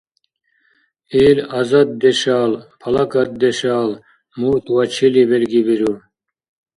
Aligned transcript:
Ил 1.25 1.37
азаддешал, 1.59 2.51
палакатдешал 2.81 3.89
мурт 4.39 4.65
ва 4.75 4.83
чили 4.93 5.23
белгибиру?! 5.29 5.93